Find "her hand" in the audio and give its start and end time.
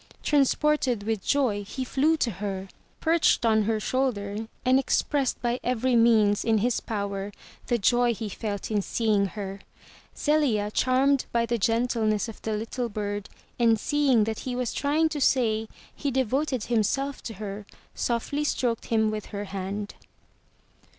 19.27-19.93